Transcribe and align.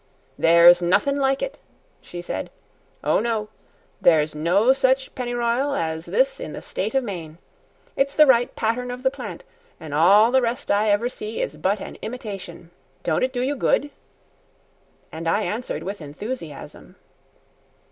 "There's 0.35 0.81
nothin' 0.81 1.17
like 1.19 1.43
it," 1.43 1.59
she 2.01 2.23
said; 2.23 2.49
"oh 3.03 3.19
no, 3.19 3.49
there's 4.01 4.33
no 4.33 4.73
such 4.73 5.13
pennyr'yal 5.13 5.75
as 5.75 6.05
this 6.05 6.39
in 6.39 6.53
the 6.53 6.61
state 6.63 6.95
of 6.95 7.03
Maine. 7.03 7.37
It's 7.95 8.15
the 8.15 8.25
right 8.25 8.55
pattern 8.55 8.89
of 8.89 9.03
the 9.03 9.11
plant, 9.11 9.43
and 9.79 9.93
all 9.93 10.31
the 10.31 10.41
rest 10.41 10.71
I 10.71 10.89
ever 10.89 11.07
see 11.07 11.39
is 11.39 11.55
but 11.55 11.79
an 11.79 11.99
imitation. 12.01 12.71
Don't 13.03 13.21
it 13.21 13.31
do 13.31 13.41
you 13.41 13.55
good?" 13.55 13.91
And 15.11 15.27
I 15.27 15.43
answered 15.43 15.83
with 15.83 16.01
enthusiasm. 16.01 16.95